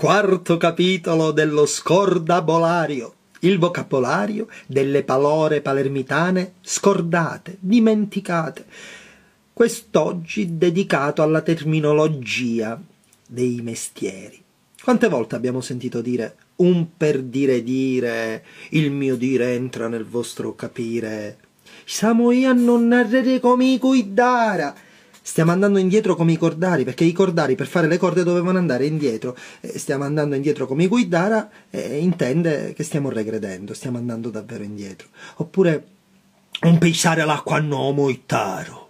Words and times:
Quarto 0.00 0.56
capitolo 0.56 1.30
dello 1.30 1.66
scordabolario, 1.66 3.14
il 3.40 3.58
vocabolario 3.58 4.48
delle 4.66 5.02
palore 5.02 5.60
palermitane 5.60 6.54
scordate, 6.62 7.58
dimenticate. 7.60 8.64
Quest'oggi 9.52 10.56
dedicato 10.56 11.20
alla 11.20 11.42
terminologia 11.42 12.80
dei 13.28 13.60
mestieri. 13.62 14.42
Quante 14.82 15.06
volte 15.10 15.34
abbiamo 15.34 15.60
sentito 15.60 16.00
dire 16.00 16.34
un 16.56 16.96
per 16.96 17.20
dire 17.20 17.62
dire, 17.62 18.42
il 18.70 18.90
mio 18.90 19.16
dire 19.16 19.52
entra 19.52 19.86
nel 19.88 20.06
vostro 20.06 20.54
capire. 20.54 21.36
Siamo 21.84 22.30
io 22.30 22.48
a 22.48 22.54
non 22.54 22.88
narrare 22.88 23.38
come 23.38 23.66
i 23.66 23.78
cuidara 23.78 24.74
Stiamo 25.30 25.52
andando 25.52 25.78
indietro 25.78 26.16
come 26.16 26.32
i 26.32 26.36
cordari, 26.36 26.82
perché 26.82 27.04
i 27.04 27.12
cordari 27.12 27.54
per 27.54 27.68
fare 27.68 27.86
le 27.86 27.98
corde 27.98 28.24
dovevano 28.24 28.58
andare 28.58 28.84
indietro. 28.84 29.36
Stiamo 29.60 30.02
andando 30.02 30.34
indietro 30.34 30.66
come 30.66 30.82
i 30.82 30.86
guidara, 30.88 31.48
eh, 31.70 31.98
intende 31.98 32.72
che 32.72 32.82
stiamo 32.82 33.10
regredendo, 33.10 33.72
stiamo 33.72 33.96
andando 33.96 34.30
davvero 34.30 34.64
indietro. 34.64 35.06
Oppure 35.36 35.86
un 36.62 36.78
pisare 36.78 37.24
l'acqua 37.24 37.58
a 37.58 37.60
no 37.60 37.92
moitaro, 37.92 38.88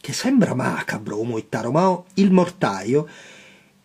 che 0.00 0.12
sembra 0.12 0.54
macabro, 0.54 1.24
moitaro, 1.24 1.72
ma 1.72 2.00
il 2.14 2.30
mortaio 2.30 3.08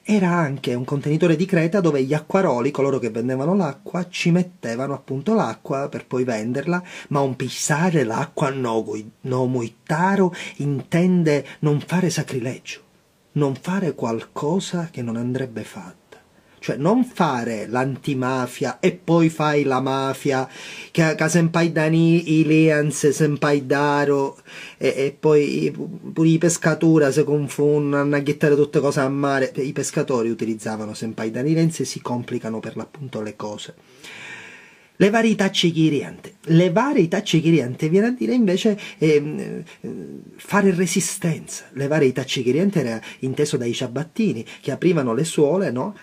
era 0.07 0.29
anche 0.29 0.75
un 0.75 0.85
contenitore 0.85 1.35
di 1.35 1.45
creta 1.47 1.81
dove 1.81 2.03
gli 2.03 2.13
acquaroli, 2.13 2.69
coloro 2.69 2.99
che 2.99 3.09
vendevano 3.09 3.55
l'acqua, 3.55 4.07
ci 4.07 4.29
mettevano 4.29 4.93
appunto 4.93 5.33
l'acqua 5.33 5.89
per 5.89 6.05
poi 6.05 6.23
venderla, 6.23 6.83
ma 7.09 7.21
un 7.21 7.35
pissare 7.35 8.03
l'acqua 8.03 8.51
no, 8.51 8.85
no 9.21 9.45
muitaro 9.47 10.31
intende 10.57 11.43
non 11.61 11.79
fare 11.79 12.11
sacrilegio, 12.11 12.81
non 13.33 13.55
fare 13.55 13.95
qualcosa 13.95 14.89
che 14.91 15.01
non 15.01 15.15
andrebbe 15.15 15.63
fatto. 15.63 16.04
Cioè 16.65 16.77
non 16.77 17.03
fare 17.03 17.67
l'antimafia 17.67 18.79
e 18.79 18.93
poi 18.93 19.29
fai 19.29 19.65
la 19.65 19.81
mafia, 19.81 20.49
che, 20.89 21.13
che 21.13 21.29
senpai 21.29 21.71
dani 21.71 22.39
i 22.39 22.43
lianze, 22.43 23.11
senpai 23.11 23.67
daro, 23.67 24.39
e, 24.75 24.87
e, 24.87 25.15
poi 25.19 25.71
pure 26.11 26.27
i 26.27 26.39
pescatori 26.39 27.11
si 27.11 27.23
confondono 27.23 28.15
a 28.15 28.23
gettare 28.23 28.55
tutte 28.55 28.79
cose 28.79 28.99
a 28.99 29.09
mare. 29.09 29.53
I 29.57 29.73
pescatori 29.73 30.31
utilizzavano 30.31 30.95
senpai 30.95 31.29
dani 31.29 31.53
lianze 31.53 31.83
e 31.83 31.85
si 31.85 32.01
complicano 32.01 32.59
per 32.59 32.75
l'appunto 32.77 33.21
le 33.21 33.35
cose. 33.35 33.75
Le 34.95 35.09
varietà 35.11 35.51
cechiriante. 35.51 36.37
Le 36.45 36.71
varietà 36.71 37.21
cechiriante 37.21 37.89
viene 37.89 38.07
a 38.07 38.11
dire 38.11 38.33
invece 38.33 38.75
eh, 38.97 39.63
fare 40.37 40.73
resistenza. 40.73 41.65
Le 41.73 41.85
varietà 41.85 42.25
cechiriante 42.25 42.79
era 42.79 42.99
inteso 43.19 43.55
dai 43.55 43.71
ciabattini 43.71 44.43
che 44.61 44.71
aprivano 44.71 45.13
le 45.13 45.25
suole, 45.25 45.69
no? 45.69 45.93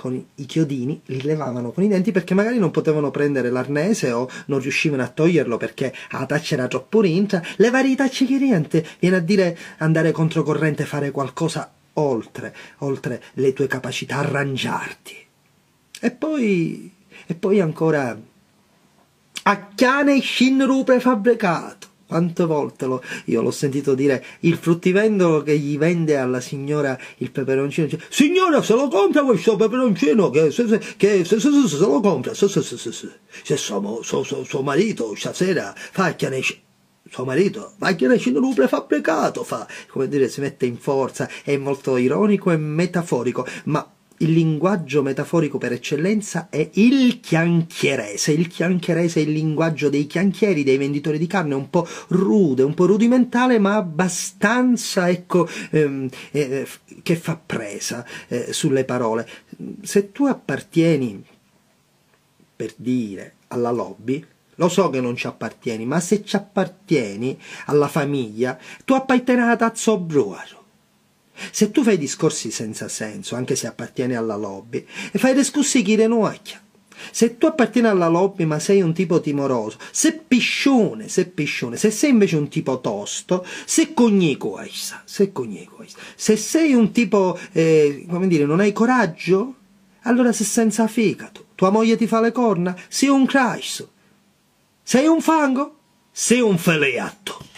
Con 0.00 0.24
i 0.36 0.46
chiodini, 0.46 0.98
li 1.06 1.20
levavano 1.20 1.72
con 1.72 1.84
i 1.84 1.88
denti 1.88 2.10
perché 2.10 2.32
magari 2.32 2.58
non 2.58 2.70
potevano 2.70 3.10
prendere 3.10 3.50
l'arnese 3.50 4.12
o 4.12 4.30
non 4.46 4.58
riuscivano 4.58 5.02
a 5.02 5.08
toglierlo 5.08 5.58
perché 5.58 5.92
la 6.12 6.24
taccia 6.24 6.54
era 6.54 6.68
troppo 6.68 7.02
rinta. 7.02 7.42
Le 7.56 7.68
varietà 7.68 8.08
cechiriente 8.08 8.82
viene 8.98 9.16
a 9.16 9.20
dire 9.20 9.58
andare 9.76 10.10
controcorrente, 10.10 10.86
fare 10.86 11.10
qualcosa 11.10 11.70
oltre, 11.94 12.56
oltre 12.78 13.22
le 13.34 13.52
tue 13.52 13.66
capacità, 13.66 14.16
arrangiarti. 14.16 15.16
E 16.00 16.10
poi, 16.12 16.90
e 17.26 17.34
poi 17.34 17.60
ancora, 17.60 18.18
a 19.42 19.68
chiane 19.74 20.18
scinru 20.20 20.82
prefabbricato. 20.82 21.88
Quante 22.10 22.44
volte 22.44 22.86
lo, 22.86 23.00
io 23.26 23.40
l'ho 23.40 23.52
sentito 23.52 23.94
dire 23.94 24.24
il 24.40 24.56
fruttivendolo 24.56 25.44
che 25.44 25.56
gli 25.56 25.78
vende 25.78 26.16
alla 26.16 26.40
signora 26.40 26.98
il 27.18 27.30
peperoncino 27.30 27.86
dice 27.86 28.02
signora 28.08 28.60
se 28.64 28.74
lo 28.74 28.88
compra 28.88 29.22
questo 29.22 29.54
peperoncino 29.54 30.28
che 30.28 30.50
se, 30.50 30.66
se, 30.66 30.78
che, 30.96 31.24
se, 31.24 31.38
se, 31.38 31.50
se, 31.68 31.78
lo 31.78 32.00
compra 32.00 32.34
se, 32.34 32.48
se, 32.48 32.62
se, 32.62 32.76
se, 32.76 32.90
se, 32.90 33.10
se 33.44 33.56
suo, 33.56 34.00
suo, 34.02 34.24
suo, 34.24 34.42
suo 34.42 34.62
marito 34.62 35.14
stasera 35.14 35.72
fa 35.76 36.14
chiane 36.14 36.40
suo 37.08 37.24
marito 37.24 37.74
ma 37.76 37.94
che 37.94 38.08
nasce 38.08 38.30
un 38.30 38.54
prefabbricato 38.54 39.44
fa 39.44 39.64
come 39.86 40.08
dire 40.08 40.28
si 40.28 40.40
mette 40.40 40.66
in 40.66 40.78
forza 40.78 41.28
è 41.44 41.56
molto 41.58 41.96
ironico 41.96 42.50
e 42.50 42.56
metaforico 42.56 43.46
ma 43.66 43.88
il 44.22 44.32
linguaggio 44.32 45.02
metaforico 45.02 45.58
per 45.58 45.72
eccellenza 45.72 46.48
è 46.50 46.68
il 46.74 47.20
chianchierese. 47.20 48.32
Il 48.32 48.48
chianchierese 48.48 49.20
è 49.20 49.22
il 49.22 49.32
linguaggio 49.32 49.88
dei 49.88 50.06
chianchieri, 50.06 50.62
dei 50.62 50.76
venditori 50.76 51.18
di 51.18 51.26
carne, 51.26 51.54
un 51.54 51.70
po' 51.70 51.86
rude, 52.08 52.62
un 52.62 52.74
po' 52.74 52.86
rudimentale, 52.86 53.58
ma 53.58 53.76
abbastanza, 53.76 55.08
ecco, 55.08 55.48
ehm, 55.70 56.08
eh, 56.32 56.68
che 57.02 57.16
fa 57.16 57.40
presa 57.44 58.06
eh, 58.28 58.52
sulle 58.52 58.84
parole. 58.84 59.26
Se 59.82 60.12
tu 60.12 60.26
appartieni, 60.26 61.24
per 62.56 62.74
dire, 62.76 63.34
alla 63.48 63.70
lobby, 63.70 64.24
lo 64.56 64.68
so 64.68 64.90
che 64.90 65.00
non 65.00 65.16
ci 65.16 65.26
appartieni, 65.26 65.86
ma 65.86 65.98
se 65.98 66.22
ci 66.22 66.36
appartieni 66.36 67.38
alla 67.66 67.88
famiglia, 67.88 68.58
tu 68.84 68.92
appartieni 68.92 69.40
alla 69.40 69.56
tazzo 69.56 69.98
bruaro 69.98 70.59
se 71.50 71.70
tu 71.70 71.82
fai 71.82 71.98
discorsi 71.98 72.50
senza 72.50 72.88
senso, 72.88 73.34
anche 73.34 73.56
se 73.56 73.66
appartieni 73.66 74.14
alla 74.14 74.36
lobby, 74.36 74.84
e 75.10 75.18
fai 75.18 75.34
discorsi 75.34 75.82
chi 75.82 75.94
renocchia. 75.94 76.60
Se 77.10 77.38
tu 77.38 77.46
appartieni 77.46 77.88
alla 77.88 78.08
lobby 78.08 78.44
ma 78.44 78.58
sei 78.58 78.82
un 78.82 78.92
tipo 78.92 79.20
timoroso, 79.20 79.78
se 79.90 80.12
piscione, 80.12 81.08
se 81.08 81.26
piscione, 81.26 81.76
se 81.76 81.90
sei 81.90 82.10
invece 82.10 82.36
un 82.36 82.48
tipo 82.48 82.80
tosto, 82.80 83.44
se 83.64 83.94
cognico 83.94 84.60
se 85.04 85.32
cognico. 85.32 85.84
Se 86.14 86.36
sei 86.36 86.74
un 86.74 86.92
tipo, 86.92 87.38
eh, 87.52 88.04
come 88.08 88.28
dire, 88.28 88.44
non 88.44 88.60
hai 88.60 88.72
coraggio, 88.72 89.54
allora 90.02 90.32
sei 90.32 90.46
senza 90.46 90.86
fegato. 90.86 91.46
Tua 91.54 91.70
moglie 91.70 91.96
ti 91.96 92.06
fa 92.06 92.20
le 92.20 92.32
corna, 92.32 92.76
sei 92.88 93.08
un 93.08 93.26
crasso. 93.26 93.92
Sei 94.82 95.06
un 95.06 95.20
fango, 95.20 95.76
sei 96.10 96.40
un 96.40 96.58
feleatto. 96.58 97.48